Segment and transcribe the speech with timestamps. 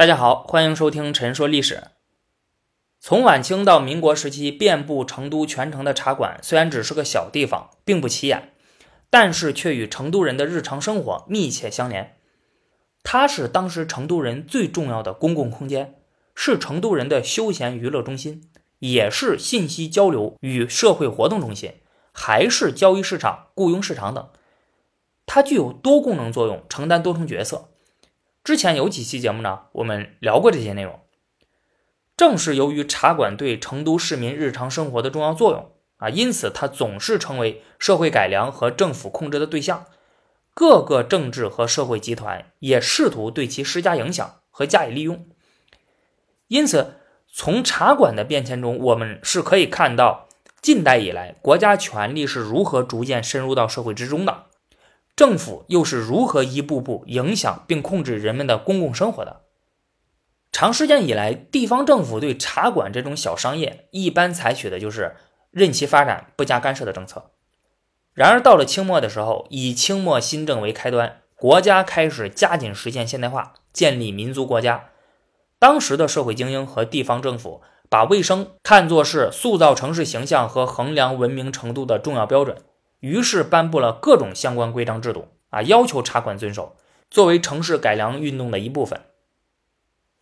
[0.00, 1.88] 大家好，欢迎收听陈说历史。
[3.00, 8.54] 从晚清到民国时期，遍布成都全城的茶馆，虽然只是个小地方，并不起眼，
[9.10, 12.16] 但是却与成都人的日常生活密切相连。
[13.02, 15.96] 它是当时成都人最重要的公共空间，
[16.34, 18.48] 是成都人的休闲娱乐中心，
[18.78, 21.74] 也是信息交流与社会活动中心，
[22.12, 24.30] 还是交易市场、雇佣市场等。
[25.26, 27.69] 它具有多功能作用，承担多重角色。
[28.42, 31.00] 之前有几期节目呢，我们聊过这些内容。
[32.16, 39.86] 正是由于茶馆对成都市民日常生活的重要作用啊，因此它总是成为社会改良和政府控制的对象。
[40.52, 45.26] 各个政治和社会集团也试图对其施加影响和加以利用。
[46.48, 46.96] 因此，
[47.32, 50.28] 从茶馆的变迁中，我们是可以看到
[50.60, 54.46] 近代以来国家权力是如何逐渐深入到社会之中的。
[55.20, 59.42] 政府又是如何一步步影响并控制人们的公共生活的？
[60.50, 65.14] 长时间以来，地方政府对茶馆这种小商业一般采取的就是
[65.50, 67.32] 任其发展、不加干涉的政策。
[68.14, 74.86] 然而，到了清末的时候，以清末新政为开端，国家开始加紧实现现代化，建立民族国家。
[75.58, 77.60] 当时的社会精英和地方政府
[77.90, 82.56] 把卫生看作是塑造城市形象和衡量文明程度的重要标准。
[83.00, 86.76] 于是颁布了各种相关规章制度啊，要求茶馆遵守，
[87.10, 89.00] 作为城市改良运动的一部分。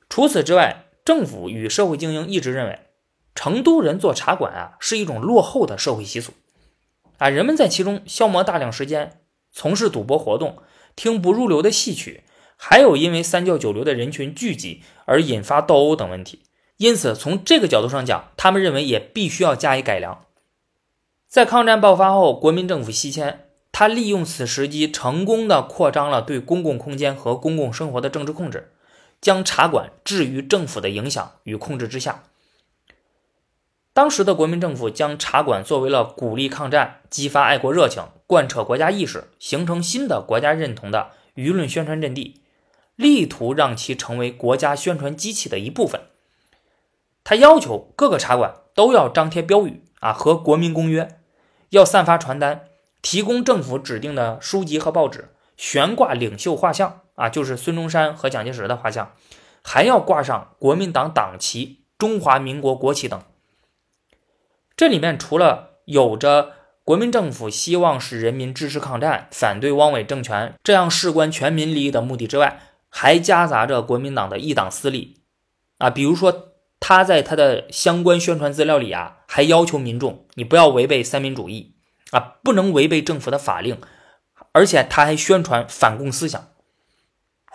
[0.08, 2.80] 除此之外，政府与社会精英一直认为，
[3.34, 6.32] 成都人做茶馆啊是一种落后的社会习俗
[7.18, 9.20] 啊，人们在其中消磨大量时间，
[9.52, 10.58] 从事赌博活动，
[10.96, 12.24] 听不入流的戏曲，
[12.56, 16.42] 还有因为三教九流的人群聚集而引发斗殴等问题。
[16.76, 20.26] 因此，从这个角度上讲，他们认为也必须要加以改良。
[21.28, 28.72] 在抗战爆发后，国民政府西迁，他利用此时机，成功的扩张了对公共空间和公共生活的政治控制，
[29.20, 32.24] 将茶馆置于政府的影响与控制之下。
[33.92, 42.40] 当时的国民政府将茶馆作为了鼓励抗战、激发爱国热情、贯彻国家意识、形成新的国家认同的舆论宣传阵地，
[42.96, 46.00] 力图让其成为国家宣传机器的一部分。
[47.22, 51.16] 他要求各个茶馆都要张贴标语啊和国民公约。
[51.70, 52.64] 要散发传单，
[53.02, 59.12] 提供政府指定的书籍和报纸，悬挂领袖画像啊，就是孙中山和蒋介石的画像，
[59.62, 63.22] 还要挂上国民党党旗、中华民国国旗等。
[64.76, 66.52] 这里面除了有着
[66.84, 75.20] 国民政府希望使人民支持抗战、反对汪伪政权这样事关全民利益的目的之外，还夹杂着国民党的一党私利
[75.78, 76.46] 啊，比如说。
[76.80, 81.74] 他在他的相关宣传资料里啊，还要求民众你不要违背三民主义
[82.12, 83.78] 啊，不能违背政府的法令，
[84.52, 86.48] 而且他还宣传反共思想。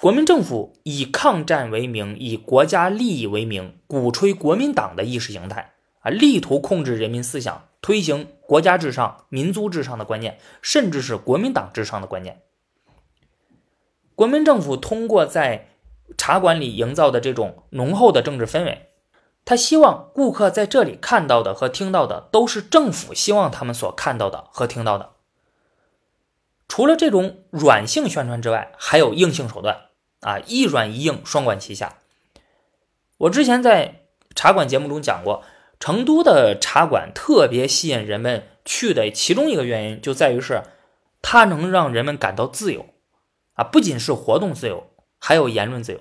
[0.01, 12.41] 国民政府以抗战为名，以国家利益为名，鼓吹国民党的意识形态啊，力图控制人民思想，推行国家至上、民族至上的观念，甚至是国民党至上的观念。
[14.13, 15.69] 国民政府通过在
[16.17, 18.89] 茶馆里营造的这种浓厚的政治氛围。
[19.45, 25.11] 他希望顾客在这里看到的和听到的都是政府希望他们所看到的和听到的。
[26.69, 29.89] 除了这种软性宣传之外，还有硬性手段
[30.21, 31.97] 啊，一软一硬双管齐下。
[33.17, 35.43] 我之前在茶馆节目中讲过，
[35.79, 40.63] 成都的茶馆特别吸引人们去的其中一个原因就在于是
[41.21, 42.87] 它能让人们感到自由
[43.53, 44.87] 啊，不仅是活动自由，
[45.19, 45.99] 还有言论自由。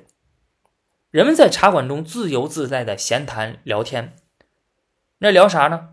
[1.13, 4.15] 人们在茶馆中自由自在的闲谈聊天，
[5.19, 5.91] 那聊啥呢？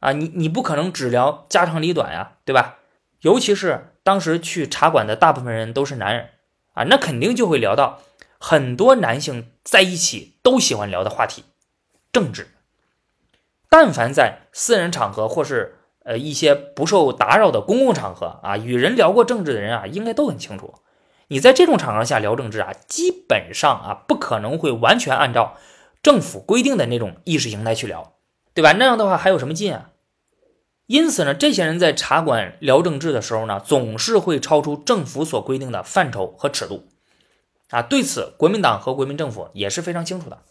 [0.00, 2.78] 啊，你你不可能只聊家长里短呀，对吧？
[3.20, 6.30] 尤其是当时去茶馆的大部分人都是男人
[6.72, 8.00] 啊，那肯定就会聊到
[8.38, 11.44] 很多男性在一起都喜欢聊的话题——
[12.10, 12.48] 政治。
[13.68, 20.74] 但凡在私人场合或是呃一些不受打扰的公共场合啊，与人聊过政治的人啊，应该都很清楚。
[21.34, 25.56] 你在这种场合下聊政治啊，基本上啊不可能会完全按照
[26.00, 28.12] 政府规定的那种意识形态去聊，
[28.54, 28.70] 对吧？
[28.74, 29.90] 那样的话还有什么劲啊？
[30.86, 36.86] 因此呢，这些人在茶馆聊政治的时候呢，总是会超出政府所规定的范畴和尺度
[37.70, 37.82] 啊。
[37.82, 40.42] 对此，国民党和国民政府也是非常清楚的。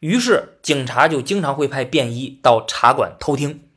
[0.00, 3.68] 于是，警察就经常会派便衣到茶馆偷听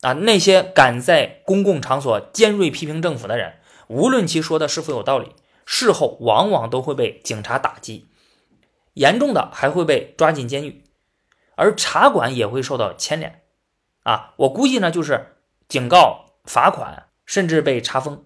[0.00, 0.14] 啊。
[0.14, 3.56] 那些敢在公共场所尖锐批评政府的人。
[3.88, 5.32] 无论其说的是否有道理，
[5.64, 8.08] 事后往往都会被警察打击，
[8.94, 10.84] 严重的还会被抓进监狱，
[11.56, 13.42] 而茶馆也会受到牵连。
[14.02, 15.36] 啊，我估计呢，就是
[15.68, 18.24] 警告、罚款，甚至被查封。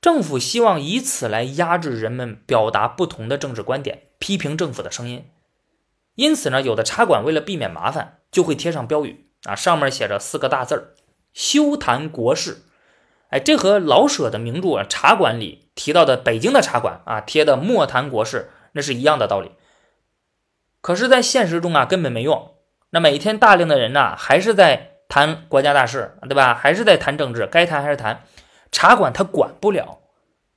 [0.00, 5.28] 政府希望以此来压制人们表达不同的政治观点、批评政府的声音。
[6.14, 10.94] 因此呢，有的茶馆为了避免麻烦，就会贴上标语啊，上面写着四个大字儿
[11.32, 12.64] ：“休谈国事。”
[13.32, 19.52] 哎，这和老舍的名著《啊茶馆》里提到的北京的茶馆啊贴的“莫谈国事”那是一样的道理。
[20.82, 22.54] 可是，在现实中啊，根本没用。
[22.90, 26.52] 那每天大量的人呢，还是在谈国家大事，对吧？
[26.54, 28.24] 还是在谈政治，该谈还是谈。
[28.70, 30.00] 茶馆他管不了。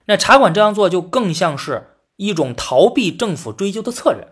[0.06, 4.28] 那茶馆这样做，就更像是一种逃避政府追究的策略。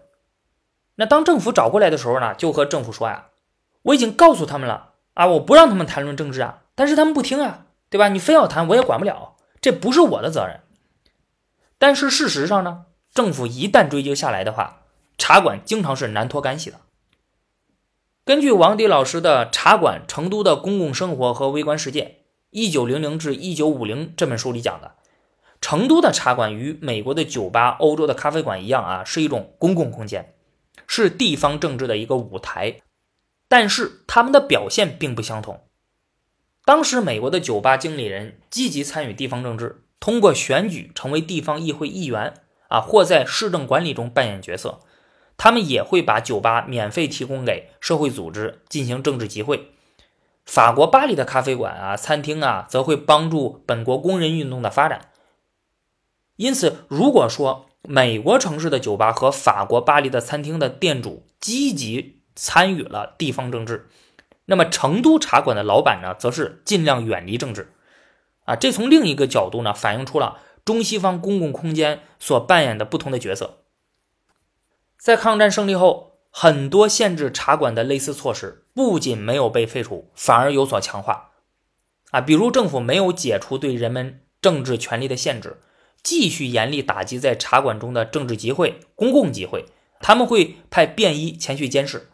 [0.96, 3.28] 那当政府找过来的时候呢，就和政府说呀
[3.84, 7.63] ：“我已经告诉他们了啊，我不让他们谈论政治啊，但是他们不听啊，
[7.94, 8.10] 对吧？
[8.10, 10.62] 你非要谈，我也管不了，这不是我的责任。”
[11.78, 14.82] 但是事实上呢，政府一旦追究下来的话，
[15.20, 16.80] 茶馆经常是难脱干系的。
[18.26, 22.04] 根据王迪老师的《茶馆：成都的公共生活和微观世界》
[22.50, 24.96] （一九零零至一九五零）这本书里讲的，
[25.62, 30.34] 成都的茶馆与美国的酒吧、欧洲的咖啡馆一样啊，是一种公共空间。
[30.88, 32.82] 是地方政治的一个舞台，
[33.48, 35.62] 但是他们的表现并不相同。
[36.66, 42.34] 当时，美国的酒吧经理人积极参与地方政治，通过选举成为地方议会议员
[42.70, 44.80] 啊，或在市政管理中扮演角色。
[45.36, 49.72] 他们也会把酒吧免费提供给社会组织进行政治集会。
[50.46, 55.10] 法国巴黎的咖啡馆啊、餐厅啊，则会帮助本国工人运动的发展。
[56.36, 63.90] 因此，如果说，美国城市的酒吧和法国巴黎的餐厅的店主积极参与了地方政治，
[64.46, 67.74] 那么成都茶馆的老板呢，则是尽量远离政治。
[68.46, 73.60] 啊，这从另一个角度呢，反映出了中西方公共空间所扮演的不同的角色。
[74.98, 81.32] 在抗战胜利后，很多限制茶馆的类似措施不仅没有被废除，反而有所强化。
[82.12, 85.60] 啊，比如政府没有解除对人们政治权利的限制。
[86.04, 89.64] 继续严厉打击在茶馆中的政治集会、公共集会，
[90.02, 92.10] 他们会派便衣前去监视。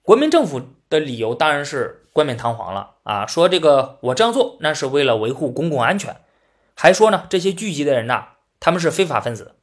[0.00, 6.16] 国民政府的理由当然是冠冕堂皇了啊，说这个我这样做那是为了维护公共安全，
[6.74, 8.28] 还说呢这些聚集的人呐
[8.60, 9.54] 他们是非法分子。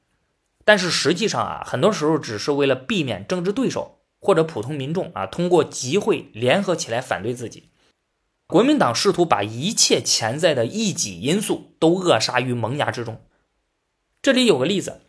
[0.63, 7.69] 但是实际上啊，很多时候只是为了避免政治对手或者普通民众啊通过集会联合起来反对自己。
[8.48, 13.22] 国民党试图把一切潜在的异己因素都扼杀于萌芽之中。
[14.22, 15.01] 这里有个例子：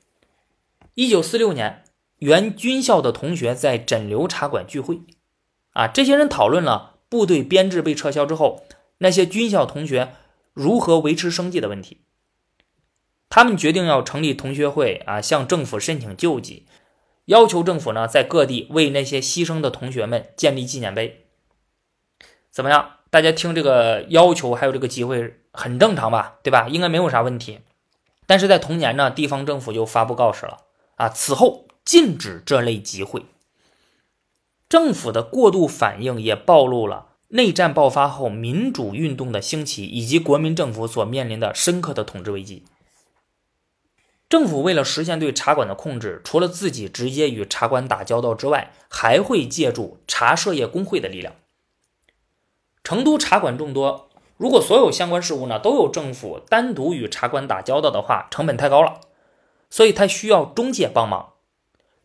[0.94, 1.84] 一九四六年，
[2.18, 5.00] 原军校的同学在枕流茶馆聚会，
[5.76, 8.64] 啊，这些人讨论了部队编制被撤销之后，
[8.98, 10.14] 那些军校同学
[10.54, 12.00] 如何维持生计的问题。
[13.28, 16.64] 他们决定要成立同学会，啊，向政府申请救济，
[17.26, 21.26] 要求政府呢在各地为那些牺牲的同学们建立纪念碑。
[22.50, 22.92] 怎么样？
[23.10, 26.38] 大家听这个要求，还有这个机会，很正常吧？
[26.42, 26.68] 对吧？
[26.70, 27.60] 应该没有啥问题。
[28.26, 30.62] 但是在同年呢，地方政府就发布告示了
[30.94, 33.26] 啊，此后禁止这类集会。
[34.68, 42.64] 政府的过度反应也暴露了内战爆发后民主运动的兴起，以及国民政府所面临的深刻的统治危机。
[44.28, 51.34] 政府为了实现对茶馆的控制，除了自己直接与茶馆打交道之外，还会借助茶社业工会的力量。
[52.82, 59.00] 成都茶馆众多，如果所有相关事务呢都有政府单独与茶馆打交道的话，成本太高了，
[59.70, 61.34] 所以他需要中介帮忙。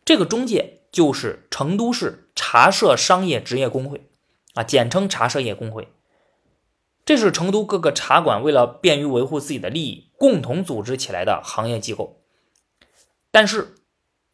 [0.04, 4.10] 这个中介就是成都市茶社商业职业工会，
[4.52, 5.88] 啊，简称茶社业工会。
[7.02, 12.20] 这是成都各个茶馆为了便于维护自己的利益，共同组织起来的行业机构。
[13.30, 13.76] 但是，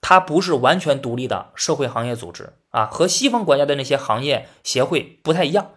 [0.01, 5.71] 它不是完全独立的社会行业组织啊，和西方国家的那些行业协会不太一样。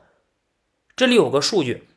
[0.95, 1.87] 这里有个数据，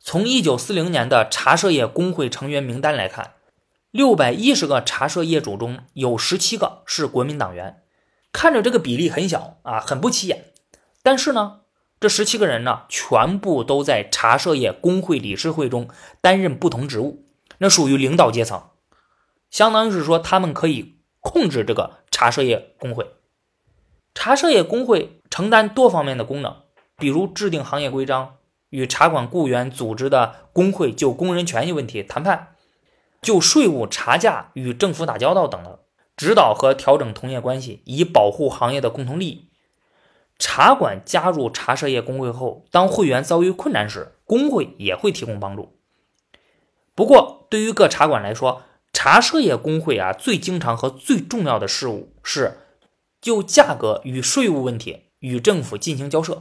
[0.00, 3.34] 从一九四零年的茶社业工会成员名单来看，
[3.90, 7.81] 六百一十个茶社业主中有十七个是国民党员。
[8.32, 10.52] 看着这个比例很小啊，很不起眼。
[11.02, 11.60] 但是呢，
[12.00, 15.88] 这十七个人呢，全部都在茶社业工会理事会中
[16.20, 17.24] 担任不同职务，
[17.58, 18.70] 那属于领导阶层，
[19.50, 23.12] 相当于是说他们可以控制这个茶社业工会。
[24.14, 26.56] 茶社业工会承担多方面的功能。
[26.98, 28.36] 比如制定行业规章，
[28.68, 32.54] 与茶馆雇员组织的工会就工人权益问题谈判，
[33.20, 35.78] 就税务茶价与政府打交道等等，
[36.22, 39.50] 指导和调整同业关系，以保护行业的共同利益。
[40.38, 45.80] 茶馆加入茶社业工会后，当会员遭遇困难时，工会也会提供帮助。
[46.94, 48.62] 不过，对于各茶馆来说，
[48.92, 52.58] 茶社业工会啊，最经常和最重要的事务是
[53.20, 56.38] 就价格与税务问题与政府进行交涉。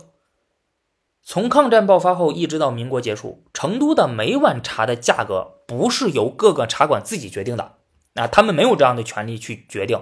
[1.24, 7.78] 从抗战爆发后一直到民国结束，成都的每碗茶的价格不是由各个茶馆自己决定的，
[8.16, 10.02] 啊，他们没有这样的权利去决定，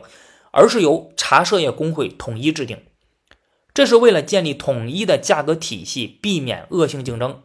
[0.51, 2.85] 而是由茶社业工会统一制定。
[3.73, 7.43] 这是为了建立统一的价格体系，避免恶性竞争。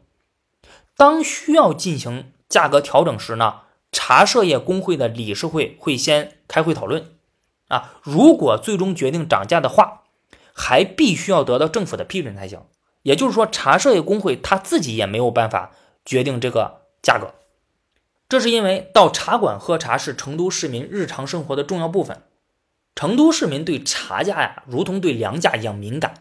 [0.96, 3.60] 当需要进行价格调整时呢，
[3.92, 7.12] 茶社业工会的理事会会先开会讨论。
[7.68, 10.02] 啊，如果最终决定涨价的话，
[10.52, 12.62] 还必须要得到政府的批准才行。
[13.02, 15.72] 也就是说，茶社业工会他自己也没有办法
[16.04, 17.34] 决定这个价格。
[18.34, 22.22] 这是因为到茶馆喝茶是成都市民日常生活的重要部分。
[22.96, 26.14] 成都市民对茶价呀，如同对粮价一样敏感。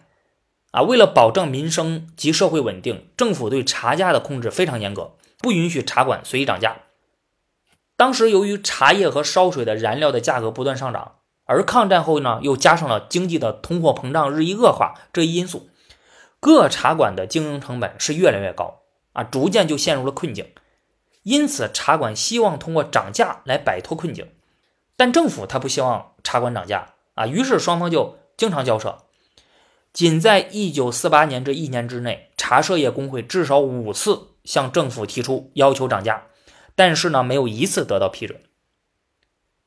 [0.70, 6.82] 啊，为了保证民生及社会稳定，政府对茶价的控制非常严格，不允许茶馆随意涨价。
[7.98, 11.14] 当时由于茶叶和烧水的燃料的价格不断上涨。
[11.46, 15.68] 而抗战后呢，又加上了经济的通货膨胀日益恶化这一因素，
[16.40, 18.82] 各茶馆的经营成本是越来越高
[19.14, 20.46] 啊，逐渐就陷入了困境。
[21.24, 24.30] 因此，茶馆希望通过涨价来摆脱困境，
[24.96, 29.00] 但政府他不希望茶馆涨价啊，于是双方就经常交涉。
[29.94, 36.24] 仅在1948年这一年之内，茶社业工会至少五次向政府提出要求涨价，
[36.76, 38.42] 但是呢，没有一次得到批准。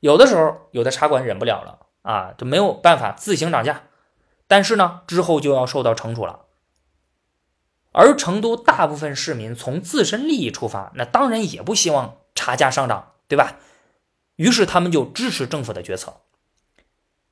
[0.01, 3.85] 有的时候，有的茶馆忍不了了啊，就没有办法自行涨价，
[4.47, 6.46] 但是呢，之后就要受到惩处了。
[7.99, 13.57] 而成都大部分市民从自身利益出发，那当然也不希望茶价上涨，对吧？
[14.37, 16.19] 于是他们就支持政府的决策。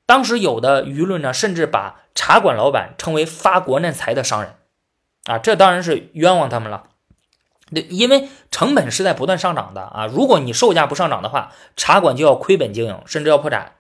[0.07, 4.55] 当时有的舆论呢，甚至把茶馆老板称为发国难财的商人，
[5.25, 6.85] 啊，这当然是冤枉他们了。
[7.75, 10.07] 对，因为成本是在不断上涨的啊！
[10.07, 13.75] 如果你售价不上涨的话，茶馆就要亏本经营，甚至要破产。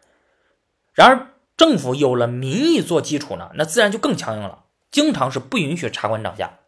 [0.92, 6.58] 然而，政府有了民意做基础呢，那自然就更强硬了，经常是不允许茶馆涨价。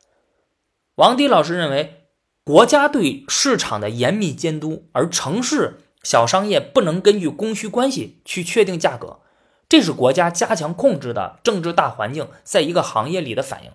[0.96, 2.08] 王迪老师认为，
[2.42, 9.20] 国家对市场的严密监督，而城市小商业不能根据供需关系去确定价格，
[9.68, 13.72] 这是国家加强控制的政治大环境在一个行业里的反应。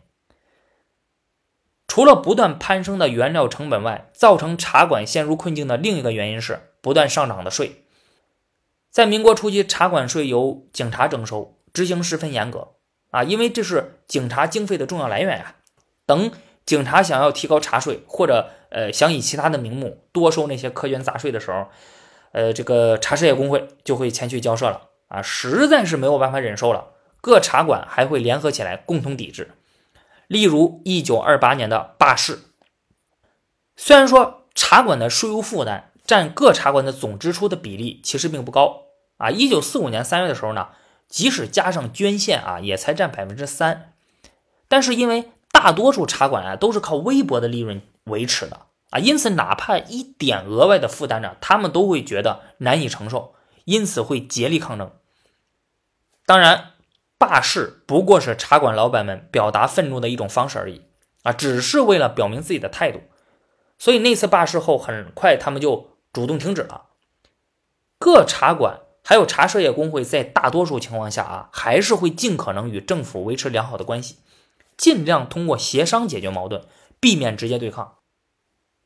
[1.88, 7.86] 除了不断攀升的原料成本外，造成茶馆陷入困境的另一个原因是不断上涨的税。
[8.90, 12.70] 在民国初期，茶馆税由警察征收，执行十分严格
[13.12, 15.58] 啊，因为这是警察经费的重要来源呀。
[16.08, 16.32] 等
[16.66, 21.68] 警察想要提高茶税，或者呃想以其他的名目多收那些苛捐杂税的时候，
[22.32, 29.52] 呃，这个茶社业工会就会前去交涉了啊，实在是没有办法忍受了，各茶馆还会联合起来共同抵制。
[30.28, 32.40] 例如，一九二八年的罢市，
[33.76, 38.84] 虽然说茶馆的税务负担占各茶馆的总支出的比例其实并不高
[39.18, 39.30] 啊。
[39.30, 40.70] 一九四五年三月的时候呢，
[41.10, 43.94] 即使加上捐献啊，也才占百分之三。
[44.70, 54.92] 但是因为大多数茶馆啊都是靠微薄的利润维持的啊，因此哪怕一点额外的负担呢，他们都会觉得难以承受，因此会竭力抗争。
[56.26, 56.70] 当然。
[57.22, 60.82] 罢市不过是茶馆老板们表达愤怒的一种方式而已
[61.22, 63.00] 啊，只是为了表明自己的态度。
[63.78, 66.86] 所以那次罢市后，很快他们就主动停止了。
[68.00, 74.18] 各茶馆还有茶社业工会在大多数情况下啊，还是会尽可能与政府维持良好的关系，
[74.82, 76.66] 尽量通过协商解决矛盾，
[77.00, 77.98] 避免直接对抗。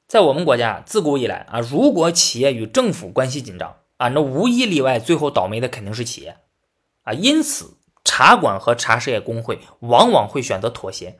[0.07, 6.37] 在我们国家自古以来啊，如果企业与政府关系紧张啊，那无一例外，最后倒霉的肯定是企业
[7.03, 7.77] 啊，因此。
[8.07, 11.17] 茶馆和茶社业工会往往会选择妥协，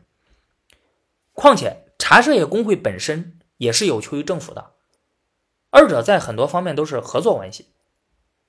[1.34, 4.74] 况且茶社业工会本身也是有求于政府的，
[5.72, 7.70] 二者在很多方面都是合作关系。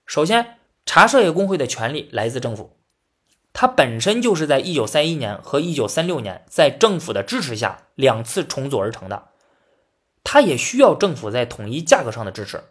[0.05, 2.76] 首先，茶社业工会的权利来自政府，
[3.59, 9.29] 它本身就是在一九三一年和一九三六年在政府的支持下两次重组而成的，
[10.23, 12.65] 它也需要政府在统一价格上的支持。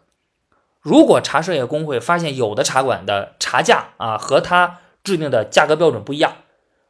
[0.80, 6.36] 如果茶社业工会发现有的茶馆的茶价啊和它制定的价格标准不一样，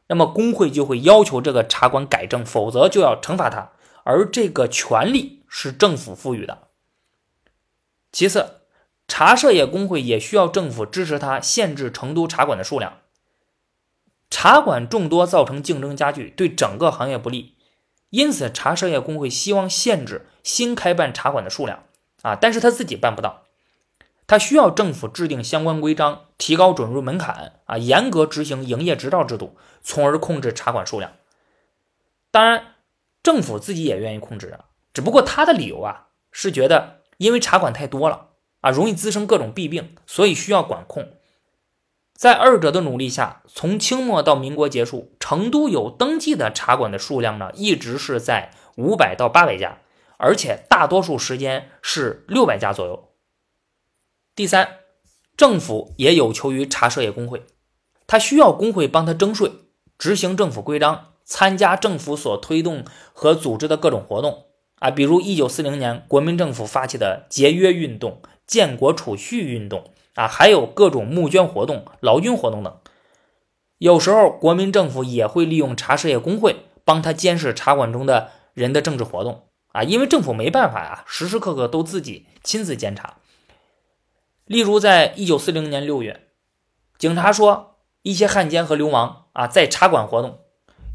[0.05, 3.71] 那么工会就会要求这个茶馆改正，否则就要惩罚他。
[4.03, 6.67] 而这个权利是政府赋予的。
[8.11, 8.61] 其次，
[9.07, 12.99] 茶社业工会也需要政府支持他限制成都茶馆的数量。
[14.29, 17.55] 茶馆众多造成竞争加剧，对整个行业不利，
[18.09, 21.83] 因此茶社业工会希望限制新开办茶馆的数量
[22.21, 23.43] 啊，但是他自己办不到。
[24.27, 31.13] 他需要政府制定相关规章，提高准入门槛啊，严格执行营业执照制度，从而控制茶馆数量。
[32.29, 32.75] 当然，
[33.23, 41.13] 政府自己也愿意控制啊，只不过他的理由啊是觉得因为茶馆太多了啊，容易滋生各种弊病，所以需要管控。
[42.17, 49.81] 在二者的努力下，从清末到民国结束，成都有登记的茶馆的数量呢，一直是在五百到八百家，
[50.17, 53.09] 而且大多数时间是六百家左右。
[54.35, 54.67] 第三，
[55.37, 57.43] 政府也有求于茶社业工会，
[58.07, 59.51] 他需要工会帮他征税、
[59.99, 62.83] 执行政府规章、参加政府所推动
[63.13, 64.45] 和组织的各种活动
[64.79, 69.93] 啊，比如一九四零年国民政府发起的节约运动、建国储蓄运动。
[70.17, 72.79] 啊，还有各种募捐活动、劳军活动等。
[73.77, 79.47] 有时候，国民政府也会利用茶社业工会帮他监视茶馆中的人的政治活动。
[79.73, 83.17] 啊，因为政府没办法呀，时时刻刻都自己亲自监察。
[84.45, 86.29] 例如，在一九四零年六月，
[86.97, 90.39] 警察说一些汉奸和流氓啊在茶馆活动，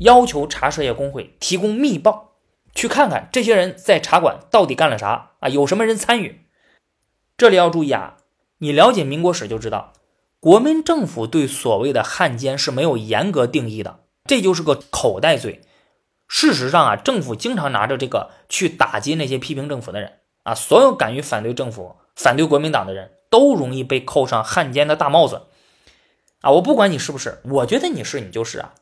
[0.00, 2.32] 要求茶社业工会提供密报，
[2.74, 6.40] 去看看这些人在茶馆到底干了啥啊，有什么人参与。
[7.36, 8.16] 这里要注意啊。
[8.62, 9.92] 你了解民国史就知道，
[10.38, 15.62] 国民政府对所谓的汉奸是没有严格定义的，这就是个口袋罪。
[16.28, 25.42] 事实上啊，政府经常拿着这个去打击那些批评政府的人啊，所有敢于反对政府、反对国民党的人都容易被扣上汉奸的大帽子。
[26.42, 28.74] 啊，我不管你是不是，我觉得你是你就是啊。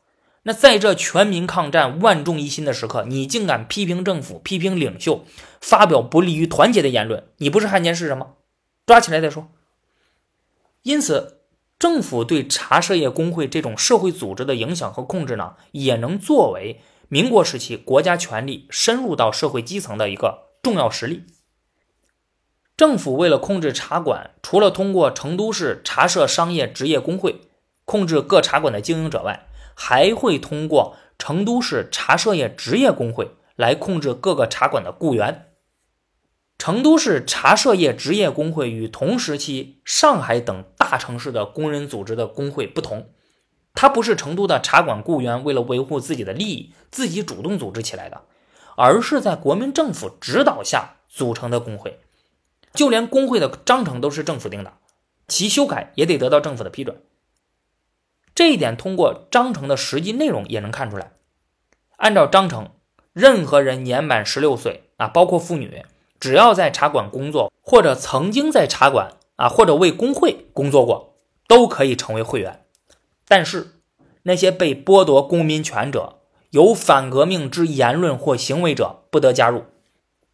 [0.43, 5.25] 那在这全民抗战、万众一心的时刻，你竟敢批评政府、批评领袖，
[5.59, 8.35] 发表不利于团结的言论，你不是汉奸是什么？
[8.85, 9.47] 抓起来再说。
[10.83, 11.41] 因此，
[11.77, 21.23] 政府对茶社业工会这种社会组织的影响和控制呢，也能作为民国时期国家权力深入到社会基层的一个重要实例。
[22.75, 27.41] 政府为了控制茶馆，除了通过成都市茶社商业职业工会
[27.85, 35.50] 控制各茶馆的经营者外，还会通过成都市茶社业职业工会来控制各个茶馆的雇员。
[36.61, 43.09] 成都市茶社业职业工会与同时期上海等大城市的工人组织的工会不同，
[43.73, 48.21] 它不是成都的茶馆雇员为了维护自己的利益自己主动组织起来的，
[48.77, 51.99] 而是在国民政府指导下组成的工会，
[52.75, 54.73] 就连工会的章程都是政府定的，
[55.27, 57.01] 其修改也得得到政府的批准。
[58.35, 61.13] 这一点通过章程的实际内容也能看出来。
[61.97, 62.69] 按照章程，
[63.13, 65.83] 任何人年满十六岁啊，包括妇女。
[66.21, 71.15] 只要在茶馆工作，或者曾经在茶馆啊，或者为工会工作过，
[71.47, 72.61] 都可以成为会员。
[73.27, 73.81] 但是，
[74.23, 76.19] 那些被剥夺公民权者、
[76.51, 79.63] 有反革命之言论或行为者不得加入。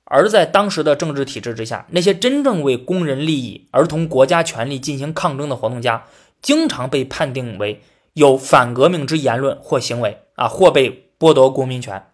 [0.03, 6.05] 而在当时的政治体制之下，那些真正为工人利益而同国家权力进行抗争的活动家，
[6.41, 12.07] 经常被判定为有反革命之言论或行为啊，或被剥夺公民权。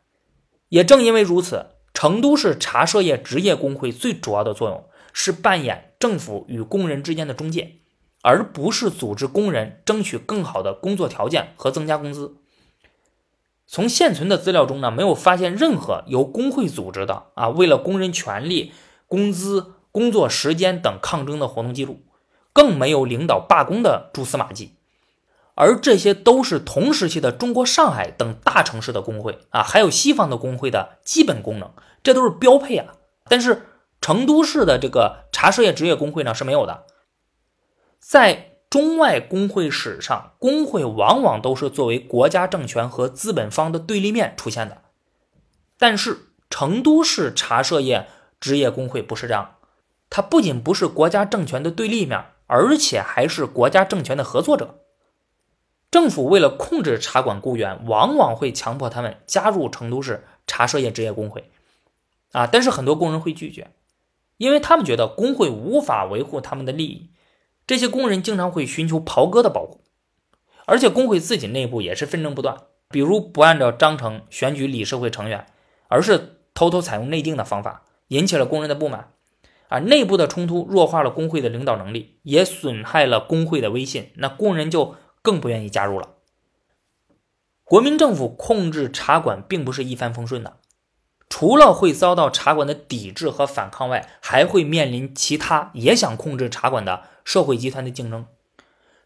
[0.69, 1.65] 也正因为如此。
[1.93, 7.77] 成都市茶社业职业工会最主要的作用是扮演政府与工人之间的中介，
[8.21, 12.35] 而不是组织工人争取更好的工作条件和增加工资。
[13.65, 18.73] 从现存的资料中呢，没有发现任何由工会组织的啊为了工人权利、
[19.07, 22.01] 工资、工作时间等抗争的活动记录，
[22.51, 24.73] 更没有领导罢工的蛛丝马迹。
[25.55, 32.95] 而这些都是同时期的中国上海等大城市的工会啊，还有西方的工会的基本功能，这都是标配啊。
[33.29, 33.67] 但是
[34.01, 36.85] 成都市的这个茶社业职业工会呢是没有的。
[37.99, 44.81] 在中外工会史上，工会往往都是作为国家政权和资本方的对立面出现的。
[45.77, 48.07] 但是成都市茶社业
[48.39, 49.57] 职业工会不是这样，
[50.09, 54.79] 它不仅不是国家政权的对立面，而且还是国家政权的合作者。
[55.93, 61.51] 政府为了控制茶馆雇员，往往会强迫他们加入成都市茶社业职业工会，
[62.31, 63.67] 啊，但是很多工人会拒绝，
[64.37, 67.11] 因为他们觉得工会无法维护他们的利益。
[67.67, 69.81] 这些工人经常会寻求袍哥的保护，
[70.65, 72.57] 而且工会自己内部也是纷争不断，
[72.89, 75.45] 比如不按照章程选举理事会成员，
[75.89, 79.11] 而是偷偷采用内定的方法，引起了工人的不满。
[79.67, 84.09] 啊，内部的冲突弱化了工会的领导能力，也损害了工会的威信。
[84.15, 84.95] 那工人就。
[85.23, 86.09] 更不愿意加入了。
[87.63, 90.57] 国民政府控制茶馆并不是一帆风顺的，
[91.27, 98.27] 除了会遭到茶馆的抵制和反抗外，还会面临其他也想控制茶馆的社会集团的竞争。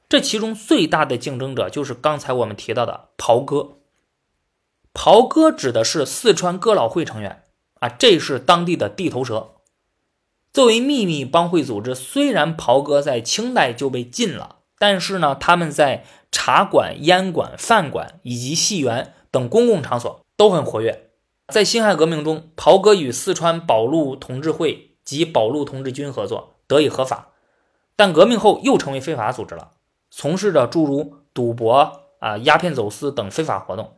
[0.10, 3.77] 这其中最大的竞争者就是刚才我们提到的袍哥。
[4.93, 7.43] 袍哥指的是四川哥老会成员
[7.75, 9.51] 啊，这是当地的地头蛇。
[10.51, 14.57] 作为秘密帮会组织，虽然袍哥在清代就被禁了。
[14.78, 21.10] 但是呢，他们在茶馆、烟馆、饭馆以及戏园等公共场所都很活跃。
[21.48, 27.30] 在辛亥革命中，袍哥与四川保路同志会及保路同志军合作，得以合法。
[27.96, 29.72] 但革命后又成为非法组织了。
[30.12, 33.98] 从事着诸如赌博啊、鸦片走私等非法活动。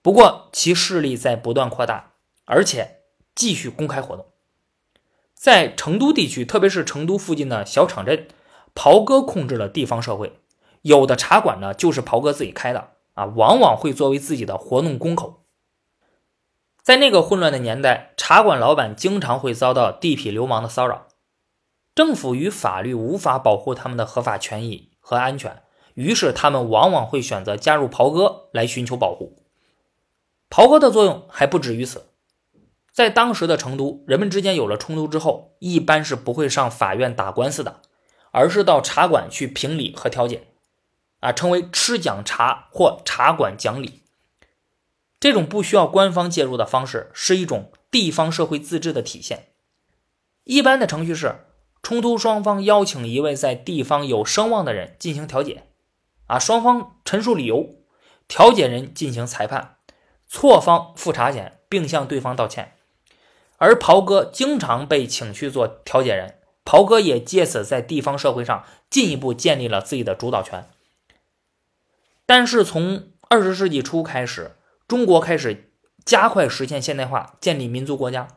[0.00, 2.12] 不过，其势力在不断扩大，
[2.44, 3.00] 而且
[3.34, 4.26] 继续公开活动。
[5.34, 8.28] 在成都地区，特别是成都附近的小场镇，
[8.76, 10.38] 袍哥控制了地方社会。
[10.82, 15.42] 有的茶馆呢，就是袍哥自己开的啊，往往会作为自己的活动公口。
[16.80, 21.08] 在那个混乱的年代，茶馆老板经常会遭到地痞流氓的骚扰，
[21.96, 29.36] 政府与法律无法保护他们的合法权益和安全，于是他们往往会选择加入袍哥来寻求保护。
[30.48, 32.10] 袍哥的作用还不止于此，
[32.92, 37.80] 在当时的成都，人们之间有了冲突之后，一般是不会上法院打官司的，
[38.36, 40.48] 而是到茶馆去评理和调解。
[41.20, 44.02] 啊，称为吃讲茶或茶馆讲理，
[45.18, 49.48] 这种不需要官方介入的方式，是一种地方社会自治的体现。
[50.44, 51.46] 一般的程序是，
[51.82, 55.64] 冲突双方邀请一位在地方有声望的人进行调解，
[56.26, 57.76] 啊，双方陈述理由，
[58.28, 59.78] 调解人进行裁判，
[60.28, 62.74] 错方付茶钱，并向对方道歉。
[63.56, 66.35] 而袍哥经常被请去做调解人，
[66.66, 70.68] 袍哥也借此在地方社会上进一步建立了自己的主导权。
[72.26, 74.56] 但是从二十世纪初开始，
[74.88, 75.70] 中国开始
[76.04, 78.28] 加快实现现代化，建立民族国家。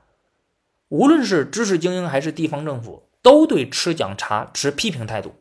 [0.89, 5.33] 无论是知识精英还是地方政府，都对吃讲茶持批评态度。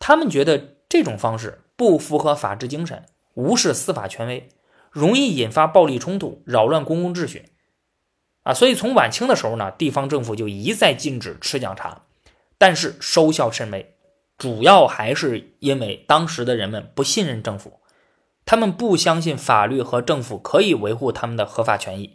[0.00, 4.48] 他们觉得这种方式不符合法治精神，无视司法权威，
[4.90, 7.50] 容易引发暴力冲突，扰乱公共秩序。
[8.48, 12.00] 啊，所以从晚清的时候呢，地方政府就一再禁止吃讲茶，
[12.56, 13.94] 但是收效甚微。
[14.38, 17.80] 主要还是因为当时的人们不信任政府，
[18.46, 22.14] 他们不相信法律和政府可以维护他们的合法权益。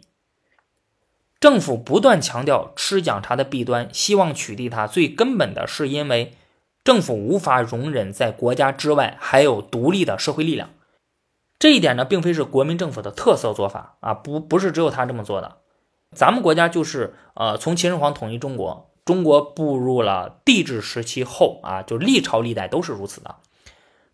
[1.38, 6.34] 政府不断强调吃讲茶的弊端，希望取缔它，最根本的是因为
[6.82, 10.70] 政府无法容忍在国家之外还有独立的社会力量。
[11.60, 15.58] 这一点呢，并非是国民政府的特色做法啊，不不是只有他这么做的。
[16.14, 18.90] 咱们国家就是呃，从秦始皇统一中国。
[19.04, 23.36] 中国步入了帝制时期后啊，就历朝历代都是如此的，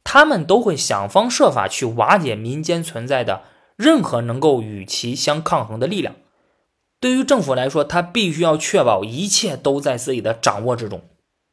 [0.02, 3.44] 他们都会想方设法去瓦解民间存在的
[3.76, 6.16] 任何能够与其相抗衡的力量。
[6.98, 11.02] 对于政府来说，他必须要确保一切都在自己的掌握之中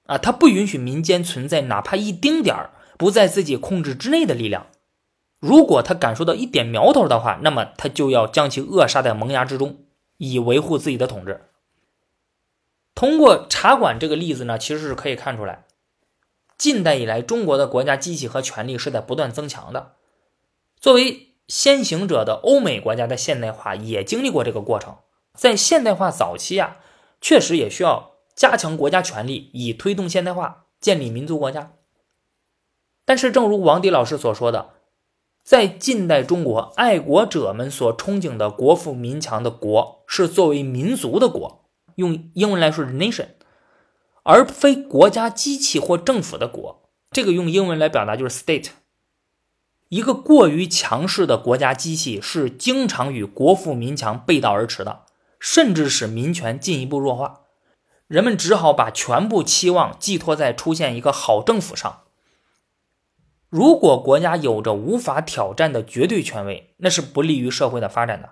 [0.07, 4.65] 啊，他不允许民间存在哪怕一丁点儿不在自己控制之内的力量。
[5.39, 9.77] 如果他感受到一点苗头的话，那么他就要将其扼杀在萌芽之中，
[10.17, 11.49] 以维护自己的统治。
[12.93, 15.65] 通过茶馆这个例子呢，其实是可以看出来，
[16.57, 19.93] 近代以来中国的国家机器和权力是在不断增强的。
[20.79, 24.97] 作为先行者的欧美国家的现代化也经历过这个过程。
[25.33, 26.77] 在现代化早期啊，
[27.21, 31.73] 确实也需要加强国家权力，以推动现代化，建立民族国家。
[33.05, 34.71] 但是，正如王迪老师所说的，
[35.47, 41.63] 在近代中国，爱国者们所憧憬的国富民强的国，是作为民族的国。
[41.95, 43.27] 用英文来说是 nation，
[44.23, 46.89] 而非国家机器或政府的国。
[47.11, 48.71] 这个用英文来表达就是 state。
[49.87, 55.03] 一个过于强势的国家机器是经常与国富民强背道而驰的，
[55.39, 57.43] 甚至使民权进一步弱化。
[58.09, 62.01] 人们只好把全部期望寄托在出现一个好政府上。
[63.49, 68.31] 如果国家有着无法挑战的绝对权威，那是不利于社会的发展的。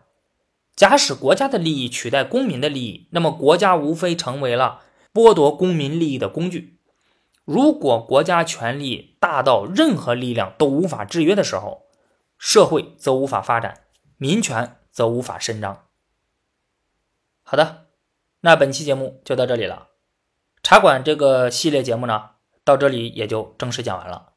[0.75, 4.82] 假使国家的利益取代公民的利益，那么国家无非成为了
[5.13, 6.78] 剥夺公民利益的工具。
[7.45, 11.84] 如果国家权力大到任何力量都无法制约的时候，
[12.38, 13.84] 社会则无法发展，
[14.17, 15.86] 民权则无法伸张。
[17.43, 17.86] 好的，
[18.41, 19.88] 那本期节目就到这里了。
[20.62, 22.32] 茶馆这个系列节目呢，
[22.65, 24.34] 到这里也就正式讲完了。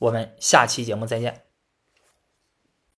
[0.00, 1.49] 我们下期节目再见。